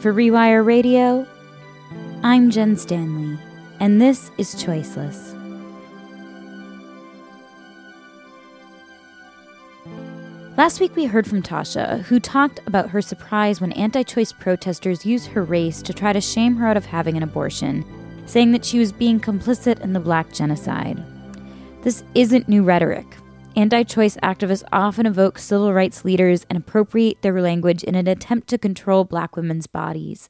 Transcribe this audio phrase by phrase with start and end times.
[0.00, 1.26] For Rewire Radio,
[2.22, 3.38] I'm Jen Stanley,
[3.80, 5.36] and this is Choiceless.
[10.56, 15.04] Last week, we heard from Tasha, who talked about her surprise when anti choice protesters
[15.04, 17.84] used her race to try to shame her out of having an abortion,
[18.24, 21.04] saying that she was being complicit in the black genocide.
[21.82, 23.19] This isn't new rhetoric.
[23.56, 28.46] Anti choice activists often evoke civil rights leaders and appropriate their language in an attempt
[28.48, 30.28] to control black women's bodies.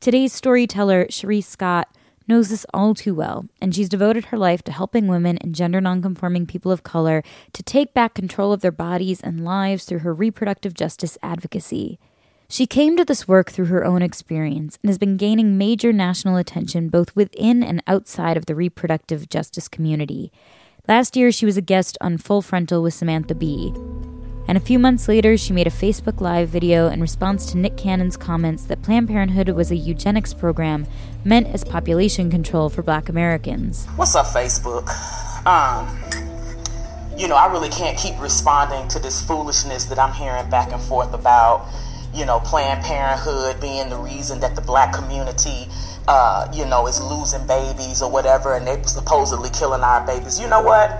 [0.00, 1.88] Today's storyteller, Cherisse Scott,
[2.26, 5.80] knows this all too well, and she's devoted her life to helping women and gender
[5.80, 10.12] nonconforming people of color to take back control of their bodies and lives through her
[10.12, 12.00] reproductive justice advocacy.
[12.48, 16.36] She came to this work through her own experience and has been gaining major national
[16.36, 20.32] attention both within and outside of the reproductive justice community.
[20.88, 23.74] Last year, she was a guest on Full Frontal with Samantha Bee.
[24.46, 27.76] And a few months later, she made a Facebook Live video in response to Nick
[27.76, 30.86] Cannon's comments that Planned Parenthood was a eugenics program
[31.24, 33.86] meant as population control for black Americans.
[33.96, 34.86] What's up, Facebook?
[35.44, 35.88] Um,
[37.18, 40.80] you know, I really can't keep responding to this foolishness that I'm hearing back and
[40.80, 41.66] forth about,
[42.14, 45.66] you know, Planned Parenthood being the reason that the black community
[46.08, 50.40] uh, you know, is losing babies or whatever, and they supposedly killing our babies.
[50.40, 50.90] You know what?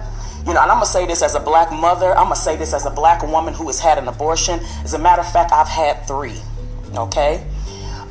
[0.46, 2.16] You know, and I'm gonna say this as a black mother.
[2.16, 4.60] I'm gonna say this as a black woman who has had an abortion.
[4.84, 6.40] As a matter of fact, I've had three.
[6.94, 7.44] Okay.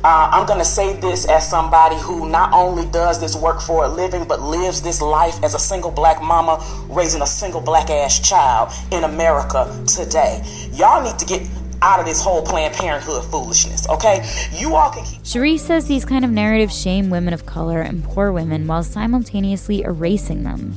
[0.04, 3.88] Uh, I'm to say this as somebody who not only does this work for a
[3.88, 8.20] living, but lives this life as a single black mama raising a single black ass
[8.20, 10.42] child in America today.
[10.72, 11.42] Y'all need to get
[11.82, 14.28] out of this whole Planned Parenthood foolishness, okay?
[14.52, 15.20] You all can keep.
[15.22, 19.82] Cherisse says these kind of narratives shame women of color and poor women while simultaneously
[19.82, 20.74] erasing them.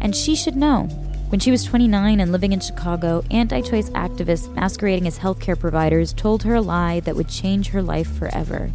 [0.00, 0.88] And she should know.
[1.30, 6.12] When she was 29 and living in Chicago, anti choice activists masquerading as healthcare providers
[6.12, 8.70] told her a lie that would change her life forever.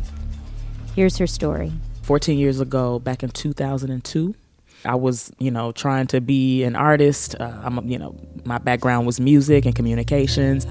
[0.95, 1.71] Here's her story.
[2.01, 4.35] 14 years ago, back in 2002,
[4.83, 7.35] I was, you know, trying to be an artist.
[7.39, 10.65] Uh, I'm, you know, my background was music and communications.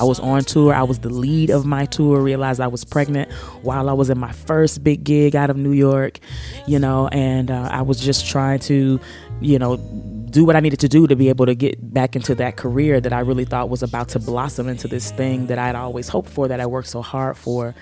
[0.00, 0.72] I was on tour.
[0.72, 2.22] I was the lead of my tour.
[2.22, 3.30] Realized I was pregnant
[3.60, 6.20] while I was in my first big gig out of New York,
[6.66, 8.98] you know, and uh, I was just trying to,
[9.40, 9.76] you know,
[10.30, 13.00] do what I needed to do to be able to get back into that career
[13.00, 16.28] that I really thought was about to blossom into this thing that I'd always hoped
[16.28, 17.74] for, that I worked so hard for.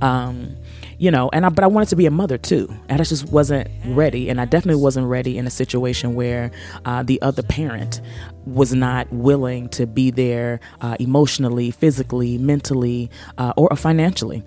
[0.00, 0.56] Um,
[0.98, 3.30] you know, and I, but I wanted to be a mother too, and I just
[3.30, 6.50] wasn't ready, and I definitely wasn't ready in a situation where
[6.84, 8.00] uh, the other parent
[8.46, 14.42] was not willing to be there uh, emotionally, physically, mentally, uh, or financially.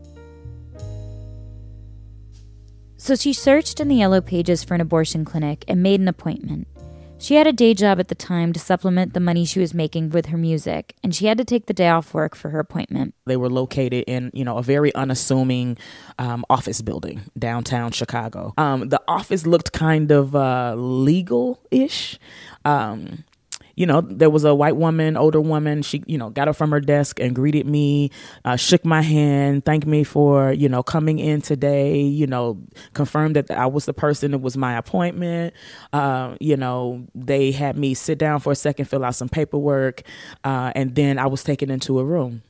[3.06, 6.68] So she searched in the yellow pages for an abortion clinic and made an appointment.
[7.20, 10.10] She had a day job at the time to supplement the money she was making
[10.10, 13.14] with her music, and she had to take the day off work for her appointment.
[13.28, 15.78] They were located in, you know, a very unassuming
[16.18, 18.56] um, office building downtown Chicago.
[18.58, 22.18] Um, the office looked kind of uh, legal-ish.
[22.66, 23.24] Um,
[23.76, 25.82] you know, there was a white woman, older woman.
[25.82, 28.12] She, you know, got up from her desk and greeted me,
[28.44, 32.58] uh, shook my hand, thanked me for, you know, coming in today, you know,
[32.94, 35.54] confirmed that I was the person that was my appointment.
[35.94, 40.04] Uh, you know, they had me sit down for a second, fill out some paperwork,
[40.44, 42.42] uh, and then I was taken into a room.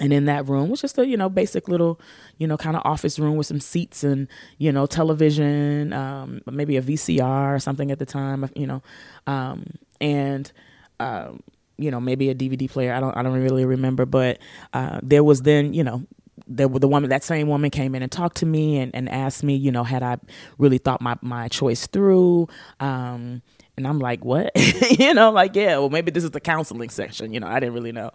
[0.00, 2.00] And in that room was just a, you know, basic little,
[2.38, 4.26] you know, kind of office room with some seats and,
[4.58, 8.82] you know, television, um, maybe a VCR or something at the time, you know.
[9.26, 9.66] Um,
[10.02, 10.52] and
[11.00, 11.42] um,
[11.78, 12.92] you know maybe a DVD player.
[12.92, 14.38] I don't I don't really remember, but
[14.74, 16.06] uh, there was then you know
[16.46, 19.44] there the woman that same woman came in and talked to me and, and asked
[19.44, 20.18] me you know had I
[20.58, 22.48] really thought my my choice through.
[22.80, 23.42] Um,
[23.76, 24.52] and I'm like, what?
[24.98, 27.32] you know, like, yeah, well, maybe this is the counseling section.
[27.32, 28.10] You know, I didn't really know,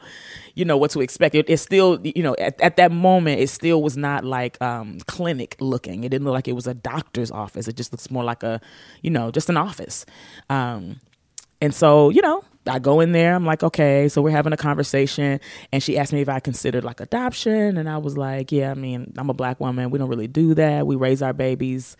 [0.54, 1.34] you know, what to expect.
[1.34, 5.00] It, it's still, you know, at, at that moment, it still was not like um,
[5.08, 6.04] clinic looking.
[6.04, 7.68] It didn't look like it was a doctor's office.
[7.68, 8.62] It just looks more like a,
[9.02, 10.06] you know, just an office.
[10.50, 11.00] Um,
[11.62, 14.57] and so, you know, I go in there, I'm like, okay, so we're having a
[14.57, 15.39] conversation.
[15.71, 17.77] And she asked me if I considered like adoption.
[17.77, 19.89] And I was like, yeah, I mean, I'm a black woman.
[19.89, 20.86] We don't really do that.
[20.86, 21.95] We raise our babies,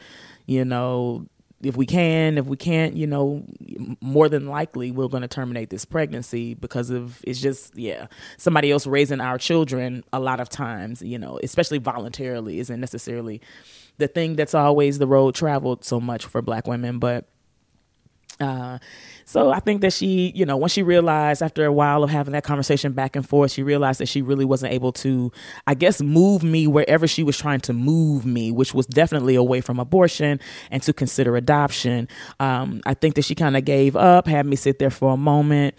[0.46, 1.26] you know,
[1.64, 3.44] if we can, if we can't, you know,
[4.02, 8.08] more than likely we're going to terminate this pregnancy because of it's just, yeah,
[8.38, 13.42] somebody else raising our children a lot of times, you know, especially voluntarily, isn't necessarily
[13.98, 17.00] the thing that's always the road traveled so much for black women.
[17.00, 17.26] But
[18.40, 18.78] Uh,
[19.28, 22.32] so I think that she, you know, once she realized after a while of having
[22.32, 25.34] that conversation back and forth, she realized that she really wasn't able to,
[25.68, 29.60] I guess, move me wherever she was trying to move me, which was definitely away
[29.60, 30.40] from abortion
[30.72, 32.08] and to consider adoption.
[32.40, 35.18] Um, I think that she kind of gave up, had me sit there for a
[35.18, 35.76] moment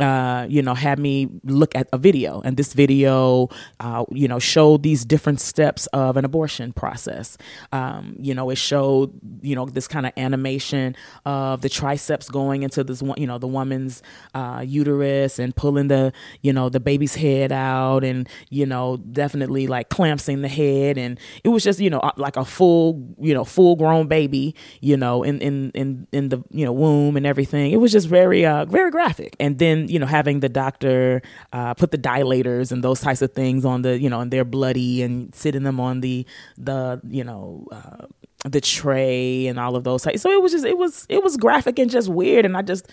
[0.00, 3.48] uh, you know, had me look at a video, and this video,
[3.80, 7.36] uh, you know, showed these different steps of an abortion process.
[7.72, 9.12] Um, you know, it showed,
[9.42, 13.38] you know, this kind of animation of the forceps going into this one, you know,
[13.38, 14.02] the woman's
[14.34, 16.12] uh, uterus and pulling the,
[16.42, 21.18] you know, the baby's head out, and you know, definitely like clampsing the head, and
[21.44, 24.96] it was just, you know, uh, like a full, you know, full grown baby, you
[24.96, 27.72] know, in in in in the you know womb and everything.
[27.72, 31.20] It was just very uh very graphic, and then you know, having the doctor
[31.52, 34.44] uh, put the dilators and those types of things on the, you know, and they're
[34.44, 36.24] bloody and sitting them on the,
[36.56, 38.06] the, you know, uh,
[38.48, 40.22] the tray and all of those types.
[40.22, 42.46] So it was just, it was, it was graphic and just weird.
[42.46, 42.88] And I just,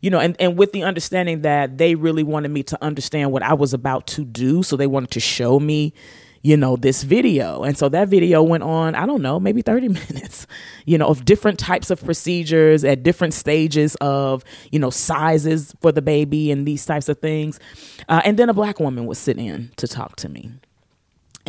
[0.00, 3.42] you know, and, and with the understanding that they really wanted me to understand what
[3.42, 4.62] I was about to do.
[4.62, 5.94] So they wanted to show me,
[6.42, 7.62] you know, this video.
[7.62, 10.46] And so that video went on, I don't know, maybe 30 minutes,
[10.86, 15.92] you know, of different types of procedures at different stages of, you know, sizes for
[15.92, 17.60] the baby and these types of things.
[18.08, 20.50] Uh, and then a black woman would sit in to talk to me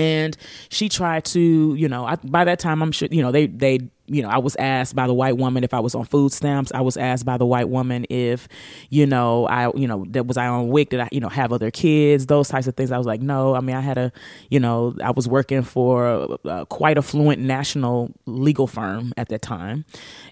[0.01, 0.35] and
[0.69, 3.79] she tried to you know I, by that time i'm sure you know they they
[4.07, 6.71] you know i was asked by the white woman if i was on food stamps.
[6.73, 8.47] I was asked by the white woman if
[8.89, 10.89] you know i you know that was i on WIC?
[10.89, 12.25] Did i you know have other kids?
[12.25, 12.91] Those types of things.
[12.91, 13.55] I was like no.
[13.55, 14.11] I mean i had a
[14.49, 19.41] you know i was working for uh, quite a fluent national legal firm at that
[19.41, 19.85] time.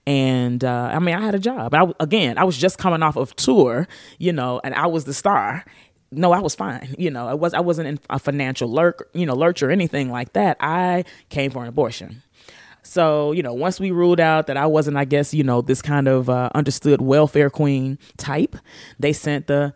[0.07, 1.73] And uh, i mean i had a job.
[1.73, 3.87] I, again i was just coming off of tour
[4.17, 5.63] you know and i was the star
[6.11, 6.95] no, I was fine.
[6.99, 10.11] You know, I was I wasn't in a financial lurk, you know, lurch or anything
[10.11, 10.57] like that.
[10.59, 12.23] I came for an abortion.
[12.83, 15.81] So, you know, once we ruled out that I wasn't, I guess, you know, this
[15.81, 18.55] kind of uh, understood welfare queen type,
[18.99, 19.73] they sent the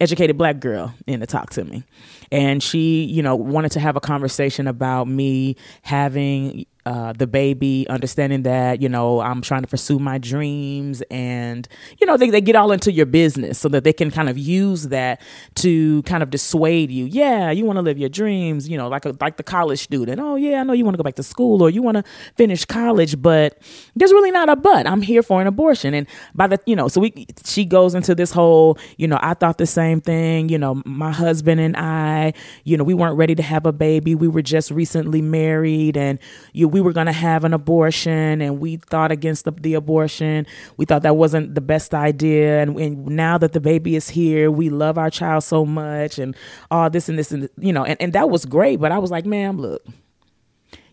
[0.00, 1.84] educated black girl in to talk to me.
[2.30, 7.86] And she, you know, wanted to have a conversation about me having uh, the baby,
[7.88, 11.68] understanding that, you know, I'm trying to pursue my dreams and,
[12.00, 14.36] you know, they, they get all into your business so that they can kind of
[14.36, 15.20] use that
[15.56, 17.04] to kind of dissuade you.
[17.04, 20.20] Yeah, you want to live your dreams, you know, like a, like the college student.
[20.20, 22.04] Oh, yeah, I know you want to go back to school or you want to
[22.34, 23.58] finish college, but
[23.94, 24.86] there's really not a but.
[24.88, 25.94] I'm here for an abortion.
[25.94, 29.34] And by the, you know, so we, she goes into this whole, you know, I
[29.34, 32.32] thought the same thing, you know, my husband and I,
[32.64, 34.16] you know, we weren't ready to have a baby.
[34.16, 36.18] We were just recently married and
[36.52, 40.46] you we were going to have an abortion and we thought against the, the, abortion.
[40.78, 42.62] We thought that wasn't the best idea.
[42.62, 46.34] And, and, now that the baby is here, we love our child so much and
[46.70, 48.80] all this and this and, you know, and, and that was great.
[48.80, 49.86] But I was like, ma'am, look,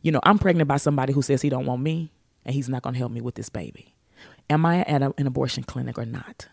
[0.01, 2.11] you know, I'm pregnant by somebody who says he don't want me
[2.45, 3.95] and he's not going to help me with this baby.
[4.49, 6.47] Am I at a, an abortion clinic or not?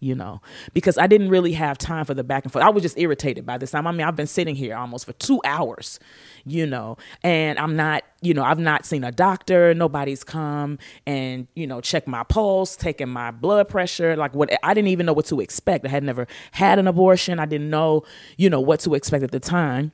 [0.00, 0.40] You know,
[0.72, 2.64] because I didn't really have time for the back and forth.
[2.64, 3.86] I was just irritated by this time.
[3.86, 6.00] I mean, I've been sitting here almost for two hours,
[6.46, 9.74] you know, and I'm not, you know, I've not seen a doctor.
[9.74, 14.16] Nobody's come and, you know, check my pulse, taking my blood pressure.
[14.16, 15.84] Like what, I didn't even know what to expect.
[15.84, 17.38] I had never had an abortion.
[17.38, 18.04] I didn't know,
[18.38, 19.92] you know, what to expect at the time.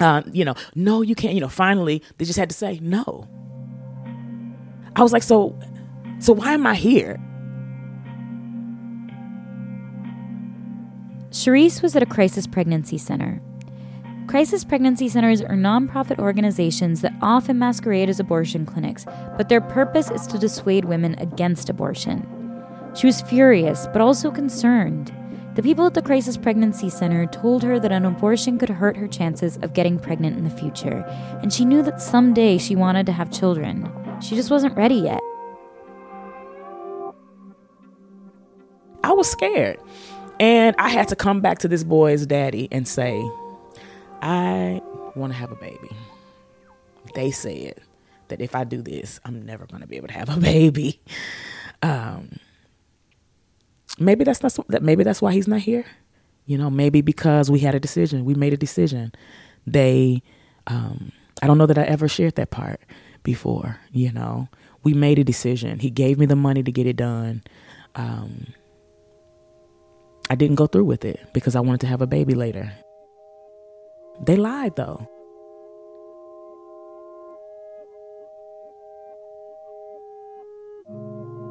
[0.00, 3.28] Uh, you know, no, you can't, you know, finally they just had to say no.
[4.96, 5.58] I was like, so,
[6.18, 7.20] so why am I here?
[11.38, 13.40] Cherisse was at a crisis pregnancy center.
[14.26, 19.04] Crisis pregnancy centers are nonprofit organizations that often masquerade as abortion clinics,
[19.36, 22.26] but their purpose is to dissuade women against abortion.
[22.96, 25.14] She was furious, but also concerned.
[25.54, 29.06] The people at the Crisis Pregnancy Center told her that an abortion could hurt her
[29.06, 31.04] chances of getting pregnant in the future,
[31.40, 33.88] and she knew that someday she wanted to have children.
[34.20, 35.20] She just wasn't ready yet.
[39.04, 39.78] I was scared.
[40.40, 43.20] And I had to come back to this boy's daddy and say,
[44.22, 44.80] I
[45.14, 45.90] want to have a baby.
[47.14, 47.80] They said
[48.28, 51.00] that if I do this, I'm never going to be able to have a baby.
[51.82, 52.38] Um,
[53.98, 54.82] maybe that's not that.
[54.82, 55.84] Maybe that's why he's not here.
[56.46, 58.24] You know, maybe because we had a decision.
[58.24, 59.12] We made a decision.
[59.66, 60.22] They,
[60.66, 62.80] um, I don't know that I ever shared that part
[63.22, 63.78] before.
[63.92, 64.48] You know,
[64.82, 65.78] we made a decision.
[65.80, 67.42] He gave me the money to get it done.
[67.94, 68.46] Um,
[70.30, 72.72] I didn't go through with it because I wanted to have a baby later.
[74.20, 75.08] They lied though.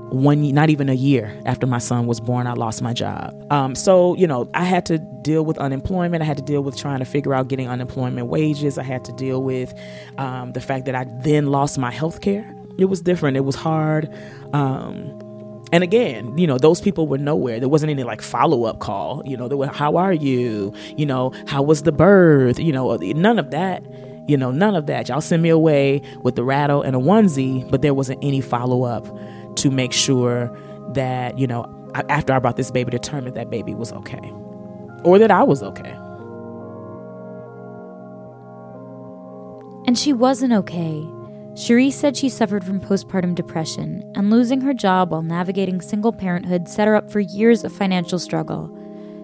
[0.09, 3.35] one not even a year after my son was born i lost my job.
[3.51, 6.23] Um, so you know i had to deal with unemployment.
[6.23, 8.77] I had to deal with trying to figure out getting unemployment wages.
[8.77, 9.73] I had to deal with
[10.17, 13.37] um, the fact that i then lost my health care it was different.
[13.37, 14.09] It was hard.
[14.53, 15.19] Um,
[15.71, 17.59] and again, you know, those people were nowhere.
[17.59, 19.21] There wasn't any like follow up call.
[19.25, 20.73] You know, there were, how are you?
[20.95, 22.59] You know, how was the birth?
[22.59, 23.83] You know, none of that.
[24.29, 25.09] You know, none of that.
[25.09, 28.83] Y'all send me away with the rattle and a onesie, but there wasn't any follow
[28.83, 29.07] up
[29.57, 30.55] to make sure
[30.93, 31.65] that, you know,
[32.09, 34.31] after I brought this baby determined that that baby was okay
[35.03, 35.95] or that I was okay.
[39.87, 41.07] And she wasn't okay.
[41.57, 46.67] Cherisse said she suffered from postpartum depression, and losing her job while navigating single parenthood
[46.67, 48.71] set her up for years of financial struggle.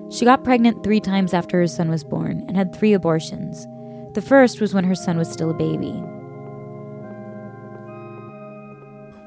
[0.09, 3.67] She got pregnant three times after her son was born and had three abortions.
[4.15, 5.93] The first was when her son was still a baby.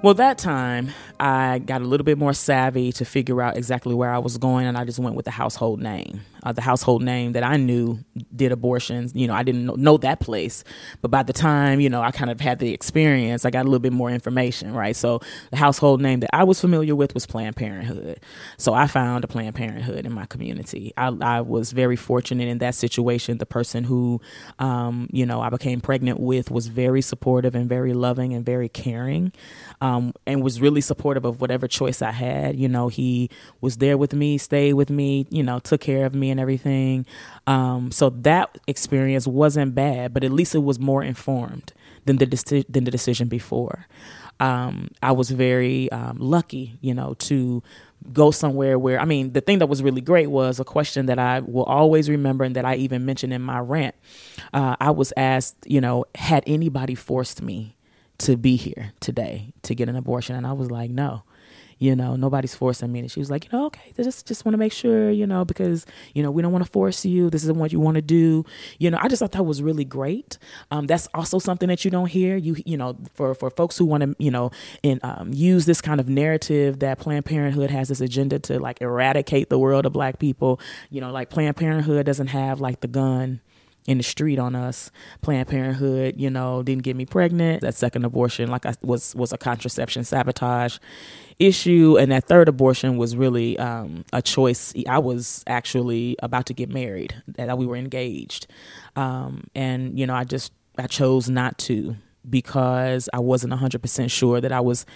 [0.02, 4.10] Well, that time I got a little bit more savvy to figure out exactly where
[4.10, 6.22] I was going, and I just went with the household name.
[6.46, 7.98] Uh, the household name that I knew
[8.36, 9.12] did abortions.
[9.16, 10.62] You know, I didn't know, know, that place,
[11.02, 13.68] but by the time you know I kind of had the experience, I got a
[13.68, 14.94] little bit more information, right?
[14.94, 18.20] So the household name that I was familiar with was Planned Parenthood.
[18.58, 20.92] So I found a Planned Parenthood in my community.
[20.96, 23.38] I, I was very fortunate in that situation.
[23.38, 24.20] The person who,
[24.60, 28.68] um, you know, I became pregnant with was very supportive and very loving and very
[28.68, 29.32] caring,
[29.80, 32.56] um, and was really supportive of whatever choice I had.
[32.56, 36.14] You know, he was there with me, stayed with me, you know, took care of
[36.14, 37.06] me and everything.
[37.46, 41.72] Um, so that experience wasn't bad, but at least it was more informed
[42.04, 43.86] than the deci- than the decision before.
[44.38, 47.62] Um, I was very um, lucky, you know, to
[48.12, 51.18] go somewhere where I mean, the thing that was really great was a question that
[51.18, 53.94] I will always remember and that I even mentioned in my rant.
[54.52, 57.76] Uh, I was asked, you know, had anybody forced me
[58.18, 61.22] to be here today to get an abortion, and I was like, no
[61.78, 63.00] you know, nobody's forcing me.
[63.00, 65.44] And she was like, you know, okay, just just want to make sure, you know,
[65.44, 67.28] because you know we don't want to force you.
[67.28, 68.44] This isn't what you want to do.
[68.78, 70.38] You know, I just thought that was really great.
[70.70, 72.36] Um, that's also something that you don't hear.
[72.36, 74.50] You you know, for for folks who want to you know,
[74.82, 78.80] and um, use this kind of narrative that Planned Parenthood has this agenda to like
[78.80, 80.60] eradicate the world of Black people.
[80.90, 83.40] You know, like Planned Parenthood doesn't have like the gun
[83.86, 84.90] in the street on us.
[85.22, 87.62] Planned Parenthood, you know, didn't get me pregnant.
[87.62, 90.78] That second abortion, like I was, was a contraception sabotage
[91.38, 94.72] issue, and that third abortion was really um, a choice.
[94.88, 98.46] I was actually about to get married, that we were engaged,
[98.96, 101.96] um, and you know, I just I chose not to
[102.28, 104.86] because I wasn't hundred percent sure that I was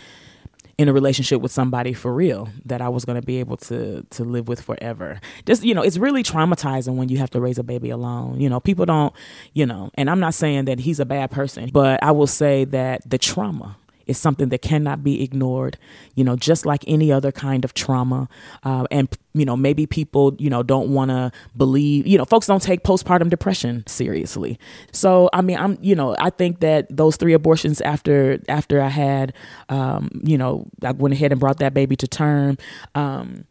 [0.81, 4.03] in a relationship with somebody for real that I was going to be able to
[4.09, 5.21] to live with forever.
[5.45, 8.41] Just you know, it's really traumatizing when you have to raise a baby alone.
[8.41, 9.13] You know, people don't,
[9.53, 12.65] you know, and I'm not saying that he's a bad person, but I will say
[12.65, 13.77] that the trauma
[14.11, 15.79] is something that cannot be ignored,
[16.17, 18.29] you know, just like any other kind of trauma.
[18.65, 22.49] Uh, and, you know, maybe people, you know, don't want to believe, you know, folks
[22.49, 24.59] don't take postpartum depression seriously.
[24.93, 28.89] So, I mean, I'm, you know, I think that those three abortions after, after I
[28.89, 29.33] had,
[29.69, 32.59] um, you know, I went ahead and brought that baby to term.
[32.97, 33.45] Um,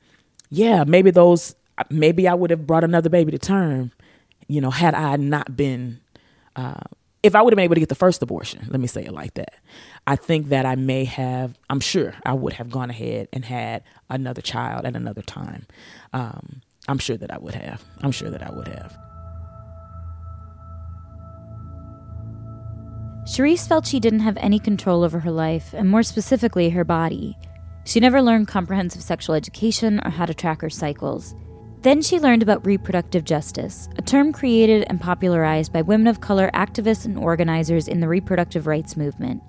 [0.49, 1.55] yeah, maybe those,
[1.89, 3.91] maybe I would have brought another baby to term,
[4.47, 6.01] you know, had I not been,
[6.57, 6.83] uh,
[7.21, 9.11] if I would have been able to get the first abortion, let me say it
[9.11, 9.55] like that,
[10.07, 13.83] I think that I may have, I'm sure I would have gone ahead and had
[14.09, 15.65] another child at another time.
[16.13, 17.83] Um, I'm sure that I would have.
[18.01, 18.97] I'm sure that I would have.
[23.25, 27.37] Cherisse felt she didn't have any control over her life, and more specifically, her body.
[27.85, 31.35] She never learned comprehensive sexual education or how to track her cycles.
[31.81, 36.51] Then she learned about reproductive justice, a term created and popularized by women of color
[36.53, 39.41] activists and organizers in the reproductive rights movement.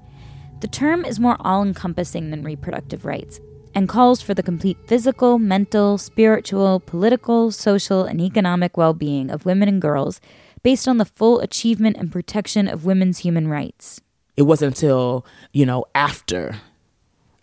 [0.60, 3.40] The term is more all encompassing than reproductive rights
[3.74, 9.44] and calls for the complete physical, mental, spiritual, political, social, and economic well being of
[9.44, 10.20] women and girls
[10.62, 14.00] based on the full achievement and protection of women's human rights.
[14.36, 16.60] It wasn't until, you know, after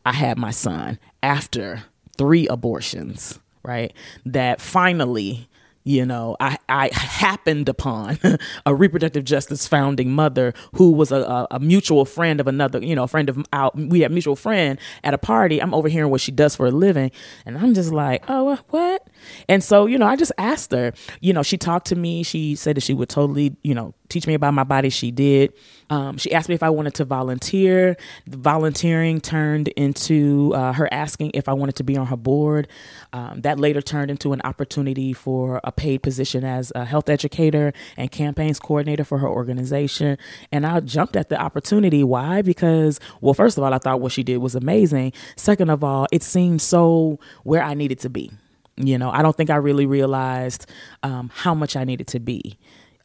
[0.06, 1.84] I had my son, after
[2.18, 3.94] three abortions, right,
[4.26, 5.48] that finally
[5.88, 8.20] you know, I, I happened upon
[8.66, 13.04] a reproductive justice founding mother who was a, a, mutual friend of another, you know,
[13.04, 15.62] a friend of our, we had mutual friend at a party.
[15.62, 17.12] I'm overhearing what she does for a living.
[17.46, 19.08] And I'm just like, oh, what?
[19.48, 20.92] And so, you know, I just asked her,
[21.22, 22.22] you know, she talked to me.
[22.24, 24.90] She said that she would totally, you know, teach me about my body.
[24.90, 25.54] She did.
[25.90, 27.98] Um, she asked me if I wanted to volunteer.
[28.26, 32.68] The volunteering turned into uh, her asking if I wanted to be on her board.
[33.14, 37.72] Um, that later turned into an opportunity for a paid position as a health educator
[37.96, 40.18] and campaigns coordinator for her organization.
[40.52, 42.04] And I jumped at the opportunity.
[42.04, 42.42] Why?
[42.42, 45.14] Because, well, first of all, I thought what she did was amazing.
[45.38, 48.32] Second of all, it seemed so where I needed to be.
[48.76, 50.68] You know, I don't think I really realized
[51.02, 52.60] um, how much I needed to be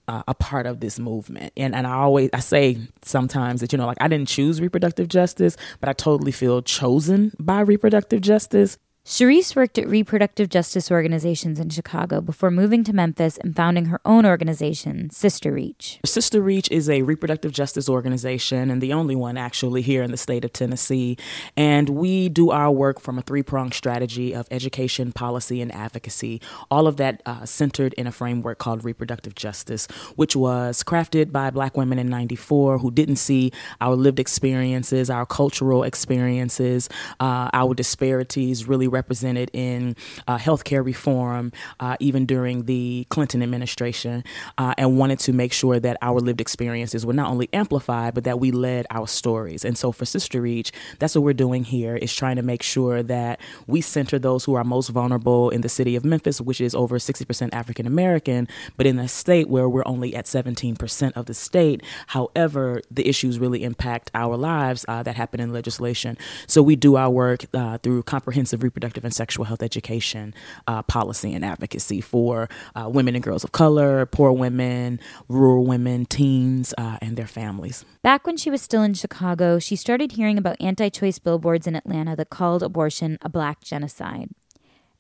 [0.08, 1.52] uh, a part of this movement.
[1.56, 5.08] And and I always I say sometimes that you know like I didn't choose reproductive
[5.08, 8.78] justice, but I totally feel chosen by reproductive justice.
[9.04, 14.00] Cherisse worked at reproductive justice organizations in Chicago before moving to Memphis and founding her
[14.04, 15.98] own organization, Sister Reach.
[16.04, 20.16] Sister Reach is a reproductive justice organization and the only one actually here in the
[20.16, 21.18] state of Tennessee.
[21.56, 26.40] And we do our work from a three pronged strategy of education, policy, and advocacy.
[26.70, 31.50] All of that uh, centered in a framework called reproductive justice, which was crafted by
[31.50, 37.74] black women in 94 who didn't see our lived experiences, our cultural experiences, uh, our
[37.74, 39.96] disparities really represented in
[40.28, 44.22] uh, healthcare reform, uh, even during the Clinton administration,
[44.58, 48.24] uh, and wanted to make sure that our lived experiences were not only amplified, but
[48.24, 49.64] that we led our stories.
[49.64, 53.02] And so for Sister Reach, that's what we're doing here is trying to make sure
[53.02, 56.74] that we center those who are most vulnerable in the city of Memphis, which is
[56.74, 58.46] over 60% African American,
[58.76, 61.82] but in a state where we're only at 17% of the state.
[62.08, 66.18] However, the issues really impact our lives uh, that happen in legislation.
[66.46, 70.34] So we do our work uh, through comprehensive reproductive reproductive and sexual health education
[70.66, 74.98] uh, policy and advocacy for uh, women and girls of color, poor women,
[75.28, 77.84] rural women, teens, uh, and their families.
[78.02, 81.76] Back when she was still in Chicago, she started hearing about anti choice billboards in
[81.76, 84.30] Atlanta that called abortion a black genocide.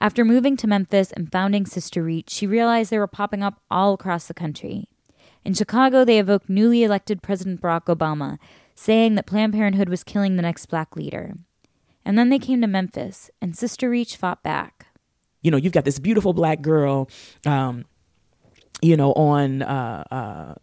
[0.00, 3.94] After moving to Memphis and founding Sister Reach, she realized they were popping up all
[3.94, 4.88] across the country.
[5.44, 8.38] In Chicago, they evoked newly elected President Barack Obama,
[8.76, 11.34] saying that Planned Parenthood was killing the next black leader.
[12.04, 14.86] And then they came to Memphis, and Sister Reach fought back.
[15.42, 17.08] You know, you've got this beautiful black girl,
[17.46, 17.84] um,
[18.80, 20.54] you know, on, uh, uh,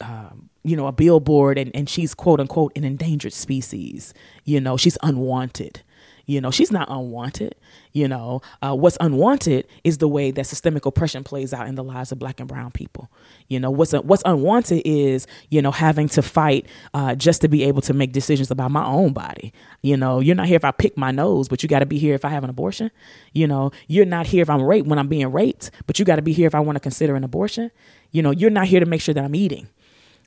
[0.00, 0.30] uh,
[0.62, 4.14] you know, a billboard, and, and she's quote unquote an endangered species.
[4.44, 5.82] You know, she's unwanted.
[6.26, 7.54] You know, she's not unwanted.
[7.92, 11.82] You know, uh, what's unwanted is the way that systemic oppression plays out in the
[11.82, 13.10] lives of black and brown people.
[13.48, 17.64] You know, what's what's unwanted is you know having to fight uh, just to be
[17.64, 19.52] able to make decisions about my own body.
[19.82, 21.98] You know, you're not here if I pick my nose, but you got to be
[21.98, 22.90] here if I have an abortion.
[23.32, 26.16] You know, you're not here if I'm raped when I'm being raped, but you got
[26.16, 27.70] to be here if I want to consider an abortion.
[28.12, 29.68] You know, you're not here to make sure that I'm eating,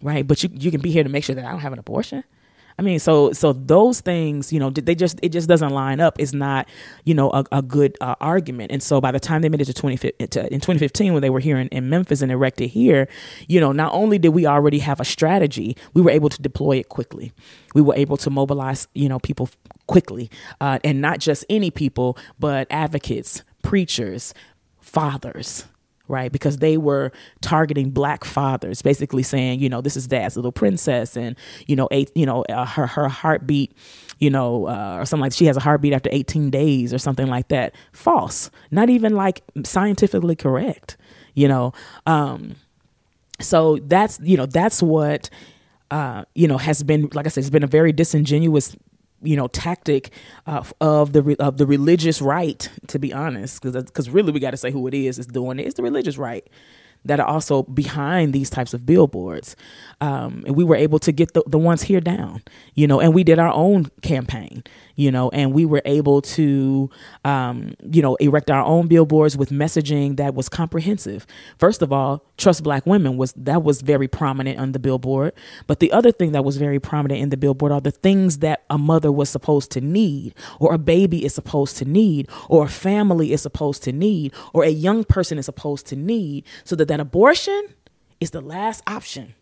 [0.01, 0.27] right?
[0.27, 2.23] But you you can be here to make sure that I don't have an abortion.
[2.77, 6.15] I mean, so so those things, you know, they just it just doesn't line up.
[6.19, 6.67] It's not,
[7.03, 8.71] you know, a, a good uh, argument.
[8.71, 11.39] And so by the time they made it to 2015, in 2015, when they were
[11.39, 13.07] here in, in Memphis and erected here,
[13.47, 16.77] you know, not only did we already have a strategy, we were able to deploy
[16.77, 17.31] it quickly.
[17.75, 19.49] We were able to mobilize, you know, people
[19.87, 20.29] quickly,
[20.61, 24.33] uh, and not just any people, but advocates, preachers,
[24.81, 25.65] fathers
[26.13, 26.31] right?
[26.31, 31.17] Because they were targeting black fathers, basically saying, you know, this is dad's little princess,
[31.17, 33.75] and you know, eight, you know, uh, her her heartbeat,
[34.19, 37.27] you know, uh, or something like she has a heartbeat after 18 days or something
[37.27, 37.73] like that.
[37.91, 40.95] False, not even like scientifically correct,
[41.33, 41.73] you know.
[42.05, 42.55] Um,
[43.39, 45.31] so that's you know that's what
[45.89, 48.75] uh, you know has been like I said, it's been a very disingenuous
[49.23, 50.11] you know tactic
[50.47, 54.51] uh, of the of the religious right to be honest because because really we got
[54.51, 55.65] to say who it is is doing it.
[55.65, 56.47] It's the religious right
[57.05, 59.55] that are also behind these types of billboards
[60.01, 62.41] um, and we were able to get the, the ones here down
[62.75, 64.63] you know and we did our own campaign
[64.95, 66.89] you know, and we were able to,
[67.25, 71.25] um, you know, erect our own billboards with messaging that was comprehensive.
[71.57, 75.33] First of all, trust black women was that was very prominent on the billboard.
[75.67, 78.63] But the other thing that was very prominent in the billboard are the things that
[78.69, 82.69] a mother was supposed to need, or a baby is supposed to need, or a
[82.69, 86.87] family is supposed to need, or a young person is supposed to need, so that
[86.93, 87.67] that abortion
[88.19, 89.33] is the last option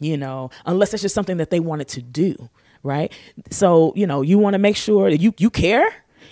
[0.00, 2.50] you know, unless it's just something that they wanted to do
[2.82, 3.12] right?
[3.50, 5.86] So, you know, you want to make sure that you, you care.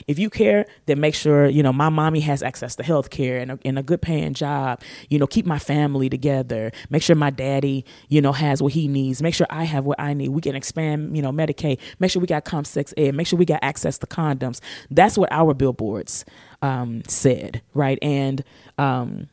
[0.07, 3.39] If you care, then make sure, you know, my mommy has access to health care
[3.39, 4.81] and a, and a good paying job.
[5.11, 6.73] You know, keep my family together.
[6.89, 9.21] Make sure my daddy, you know, has what he needs.
[9.21, 10.31] Make sure I have what I need.
[10.31, 11.79] We can expand, you know, Medicaid.
[11.99, 13.15] Make sure we got comp sex ed.
[13.15, 14.61] Make sure we got access to condoms.
[14.91, 16.25] That's what our billboards
[16.63, 17.99] um, said, right?
[18.01, 18.43] And
[18.79, 19.29] um,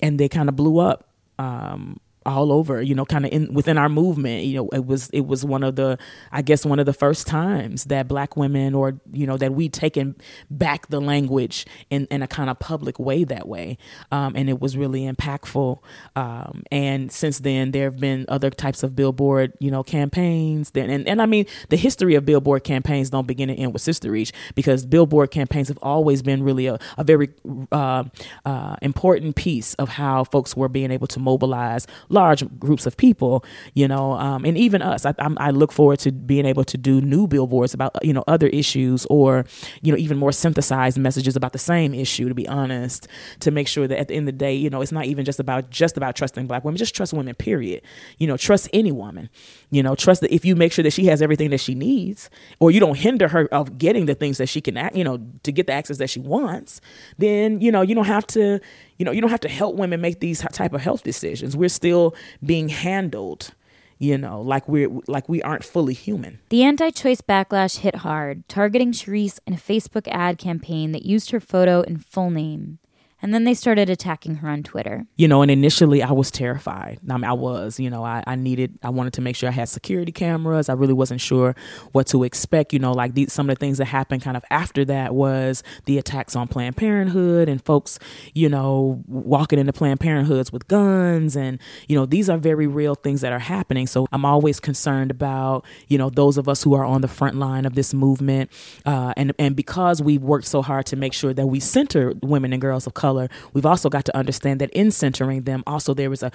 [0.00, 1.08] and they kind of blew up.
[1.38, 5.08] Um, all over you know kind of in within our movement you know it was
[5.10, 5.98] it was one of the
[6.32, 9.68] i guess one of the first times that black women or you know that we
[9.68, 10.14] taken
[10.50, 13.78] back the language in, in a kind of public way that way.
[14.12, 15.78] Um, and it was really impactful.
[16.16, 20.90] Um, and since then there have been other types of billboard you know campaigns then
[20.90, 24.10] and, and i mean the history of billboard campaigns don't begin and end with sister
[24.10, 27.28] reach because billboard campaigns have always been really a, a very
[27.72, 28.04] uh,
[28.44, 31.86] uh, important piece of how folks were being able to mobilize
[32.18, 35.06] large groups of people, you know, um, and even us.
[35.06, 38.48] I, I, look forward to being able to do new billboards about you know other
[38.48, 39.44] issues or
[39.82, 42.28] you know even more synthesized messages about the same issue.
[42.28, 43.06] To be honest,
[43.40, 45.24] to make sure that at the end of the day, you know, it's not even
[45.24, 46.76] just about just about trusting black women.
[46.76, 47.34] Just trust women.
[47.34, 47.82] Period.
[48.18, 49.30] You know, trust any woman.
[49.70, 52.30] You know, trust that if you make sure that she has everything that she needs,
[52.58, 55.52] or you don't hinder her of getting the things that she can, you know, to
[55.52, 56.80] get the access that she wants,
[57.18, 58.60] then you know you don't have to
[58.98, 61.56] you know, you don't have to help women make these type of health decisions.
[61.56, 63.52] We're still being handled
[63.98, 66.38] you know, like we're like we aren't fully human.
[66.50, 71.40] The anti-choice backlash hit hard, targeting Cherisse in a Facebook ad campaign that used her
[71.40, 72.78] photo and full name.
[73.20, 75.06] And then they started attacking her on Twitter.
[75.16, 77.00] You know, and initially I was terrified.
[77.10, 79.52] I mean, I was, you know, I, I needed, I wanted to make sure I
[79.52, 80.68] had security cameras.
[80.68, 81.56] I really wasn't sure
[81.90, 82.72] what to expect.
[82.72, 85.64] You know, like these, some of the things that happened kind of after that was
[85.86, 87.98] the attacks on Planned Parenthood and folks,
[88.34, 91.36] you know, walking into Planned Parenthoods with guns.
[91.36, 93.88] And, you know, these are very real things that are happening.
[93.88, 97.34] So I'm always concerned about, you know, those of us who are on the front
[97.34, 98.52] line of this movement.
[98.86, 102.52] Uh, and, and because we've worked so hard to make sure that we center women
[102.52, 105.94] and girls of color color, we've also got to understand that in centering them, also
[105.94, 106.30] there was a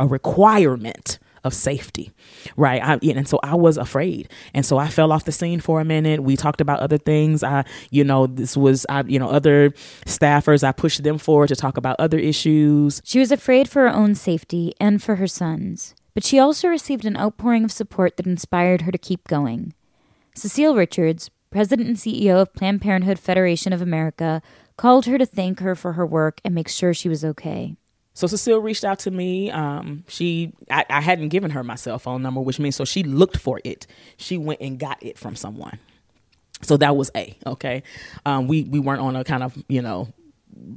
[0.00, 2.10] a requirement of safety,
[2.56, 2.82] right?
[2.82, 5.84] I, and so I was afraid, and so I fell off the scene for a
[5.84, 6.22] minute.
[6.22, 7.44] We talked about other things.
[7.44, 9.70] I, you know, this was, I, you know, other
[10.06, 10.64] staffers.
[10.64, 13.02] I pushed them forward to talk about other issues.
[13.04, 17.04] She was afraid for her own safety and for her son's, but she also received
[17.04, 19.74] an outpouring of support that inspired her to keep going.
[20.34, 24.42] Cecile Richards, president and CEO of Planned Parenthood Federation of America,
[24.76, 27.76] called her to thank her for her work and make sure she was okay.
[28.14, 29.50] So Cecile reached out to me.
[29.50, 33.02] Um, she, I, I hadn't given her my cell phone number, which means so she
[33.02, 33.86] looked for it.
[34.16, 35.80] She went and got it from someone.
[36.62, 37.82] So that was a okay.
[38.24, 40.08] Um, we we weren't on a kind of you know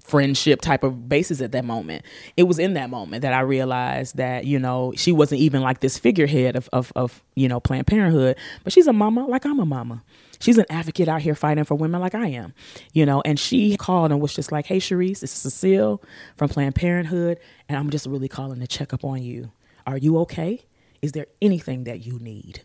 [0.03, 2.03] friendship type of basis at that moment.
[2.35, 5.79] It was in that moment that I realized that, you know, she wasn't even like
[5.79, 9.59] this figurehead of, of, of, you know, Planned Parenthood, but she's a mama like I'm
[9.59, 10.03] a mama.
[10.39, 12.53] She's an advocate out here fighting for women like I am,
[12.93, 16.01] you know, and she called and was just like, hey, Cherisse, this is Cecile
[16.35, 19.51] from Planned Parenthood, and I'm just really calling to check up on you.
[19.85, 20.65] Are you okay?
[21.01, 22.63] Is there anything that you need?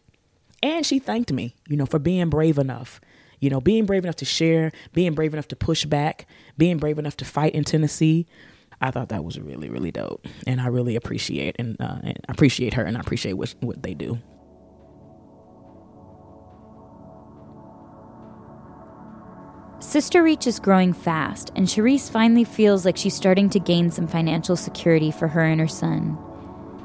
[0.62, 3.00] And she thanked me, you know, for being brave enough
[3.42, 6.96] you know, being brave enough to share, being brave enough to push back, being brave
[6.96, 8.24] enough to fight in Tennessee.
[8.80, 12.74] I thought that was really, really dope, and I really appreciate and, uh, and appreciate
[12.74, 14.18] her, and I appreciate what what they do.
[19.82, 24.06] Sister Reach is growing fast, and Cherisse finally feels like she's starting to gain some
[24.06, 26.16] financial security for her and her son.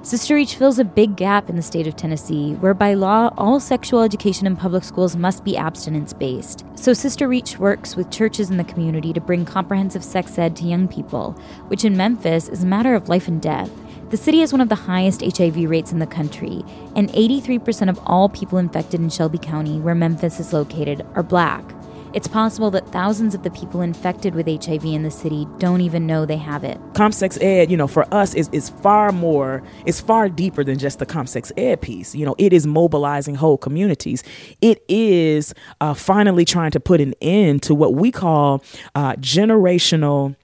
[0.01, 3.59] Sister Reach fills a big gap in the state of Tennessee, where by law, all
[3.59, 6.65] sexual education in public schools must be abstinence based.
[6.73, 10.65] So Sister Reach works with churches in the community to bring comprehensive sex ed to
[10.65, 11.33] young people,
[11.67, 13.69] which in Memphis is a matter of life and death.
[14.09, 16.63] The city has one of the highest HIV rates in the country,
[16.95, 21.76] and 83% of all people infected in Shelby County, where Memphis is located, are black.
[22.17, 26.07] It's possible that thousands of the people infected with HIV in the city don't even
[26.07, 26.79] know they have it.
[26.93, 30.97] ComSex Ed, you know, for us is, is far more, it's far deeper than just
[30.97, 32.15] the ComSex Ed piece.
[32.15, 34.23] You know, it is mobilizing whole communities.
[34.61, 38.63] It is uh, finally trying to put an end to what we call
[38.95, 40.35] uh, generational,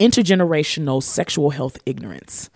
[0.00, 2.48] intergenerational sexual health ignorance.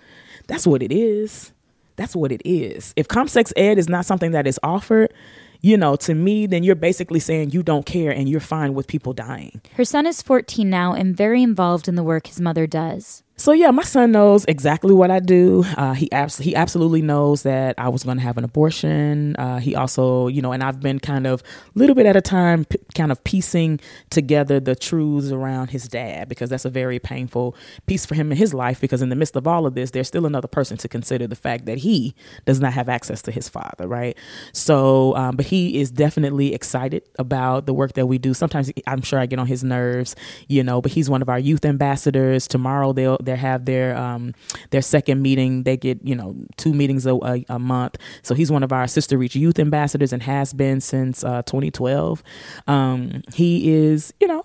[0.46, 1.52] That's what it is.
[1.96, 2.94] That's what it is.
[2.96, 5.12] If ComSex Ed is not something that is offered,
[5.60, 8.86] you know, to me, then you're basically saying you don't care and you're fine with
[8.86, 9.60] people dying.
[9.74, 13.22] Her son is 14 now and very involved in the work his mother does.
[13.40, 15.64] So yeah, my son knows exactly what I do.
[15.76, 19.36] Uh, he abs- he absolutely knows that I was going to have an abortion.
[19.36, 21.44] Uh, he also, you know, and I've been kind of
[21.76, 23.78] little bit at a time, p- kind of piecing
[24.10, 27.54] together the truths around his dad because that's a very painful
[27.86, 28.80] piece for him in his life.
[28.80, 31.36] Because in the midst of all of this, there's still another person to consider the
[31.36, 34.18] fact that he does not have access to his father, right?
[34.52, 38.34] So, um, but he is definitely excited about the work that we do.
[38.34, 40.16] Sometimes I'm sure I get on his nerves,
[40.48, 42.48] you know, but he's one of our youth ambassadors.
[42.48, 44.34] Tomorrow they'll they have their um,
[44.70, 45.64] their second meeting.
[45.64, 47.96] They get you know two meetings a, a, a, month.
[48.22, 52.22] So he's one of our Sister Reach youth ambassadors and has been since uh, 2012.
[52.66, 54.44] Um, he is you know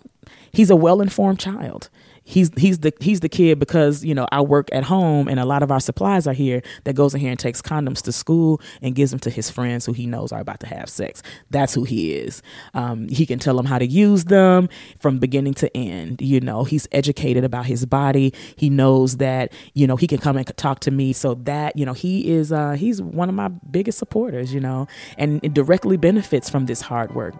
[0.51, 1.89] he's a well informed child
[2.23, 5.45] he's he's the he's the kid because you know I work at home and a
[5.45, 8.61] lot of our supplies are here that goes in here and takes condoms to school
[8.81, 11.21] and gives them to his friends who he knows are about to have sex.
[11.49, 12.41] That's who he is.
[12.73, 16.21] Um, he can tell them how to use them from beginning to end.
[16.21, 18.33] You know, he's educated about his body.
[18.55, 21.13] He knows that you know he can come and talk to me.
[21.13, 24.53] So that you know he is uh, he's one of my biggest supporters.
[24.53, 27.35] You know, and directly benefits from this hard work.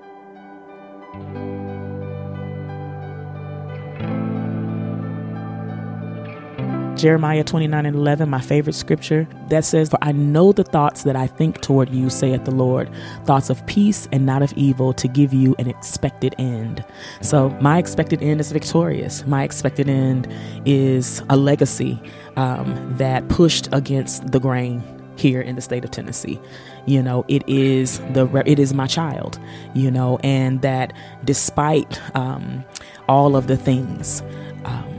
[6.96, 11.16] Jeremiah 29 and 11, my favorite scripture, that says, For I know the thoughts that
[11.16, 12.90] I think toward you, saith the Lord,
[13.26, 16.84] thoughts of peace and not of evil, to give you an expected end.
[17.22, 19.26] So my expected end is victorious.
[19.26, 20.28] My expected end
[20.66, 22.02] is a legacy
[22.36, 24.84] um, that pushed against the grain
[25.16, 26.40] here in the state of Tennessee.
[26.86, 29.40] You know, it is the it is my child.
[29.74, 32.64] You know, and that despite um,
[33.08, 34.22] all of the things,
[34.66, 34.93] um,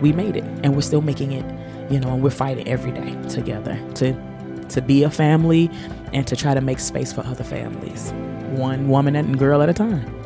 [0.00, 1.44] we made it, and we're still making it.
[1.90, 4.14] You know, and we're fighting every day together to
[4.68, 5.68] to be a family
[6.12, 8.12] and to try to make space for other families,
[8.50, 10.16] one woman and girl at a time.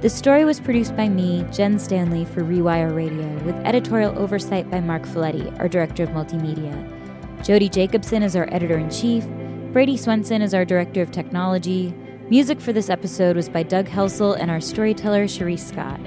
[0.00, 4.80] The story was produced by me, Jen Stanley, for Rewire Radio, with editorial oversight by
[4.80, 7.44] Mark Folletti, our director of multimedia.
[7.44, 9.26] Jodi Jacobson is our editor in chief.
[9.72, 11.94] Brady Swenson is our director of technology.
[12.28, 16.00] Music for this episode was by Doug Helsel and our storyteller, Cherisse Scott.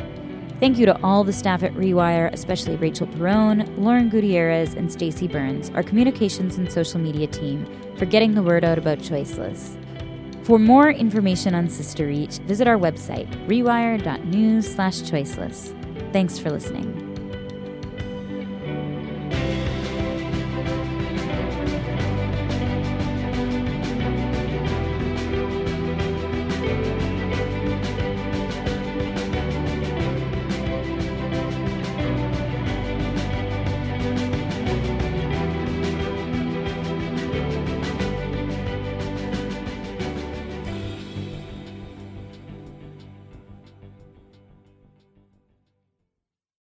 [0.60, 5.30] Thank you to all the staff at Rewire, especially Rachel Perrone, Lauren Gutierrez, and Stacy
[5.30, 9.78] Burns, our communications and social media team, for getting the word out about Choiceless.
[10.46, 15.74] For more information on Sister Reach, visit our website, rewire.news slash choiceless.
[16.12, 17.09] Thanks for listening.